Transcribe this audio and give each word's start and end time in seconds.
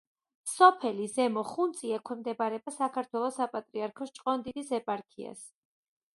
სოფელი 0.51 1.03
ზემო 1.17 1.43
ხუნწი 1.49 1.93
ექვემდებარება 1.97 2.73
საქართველოს 2.79 3.39
საპატრიარქოს 3.43 4.17
ჭყონდიდის 4.19 4.75
ეპარქიას. 4.81 5.47